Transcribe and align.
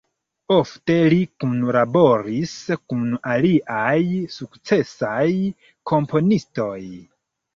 Ofte 0.53 0.93
li 1.13 1.17
kunlaboris 1.43 2.53
kun 2.93 3.03
aliaj 3.33 3.99
sukcesaj 4.37 5.29
komponistoj. 5.93 6.81